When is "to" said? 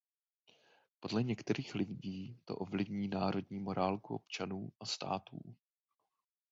2.45-2.55